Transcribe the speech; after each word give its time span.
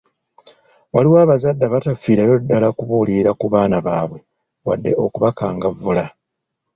Waliwo 0.93 1.17
abazadde 1.25 1.63
abatafiirayo 1.65 2.35
ddala 2.41 2.67
kubuulirira 2.77 3.31
ku 3.39 3.45
baana 3.53 3.77
baabwe 3.85 4.19
wadde 4.67 4.91
okubakangavvula. 5.05 6.03